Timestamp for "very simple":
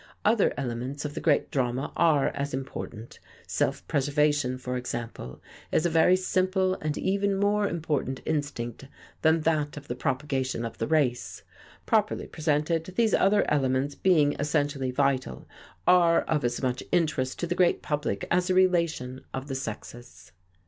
5.91-6.73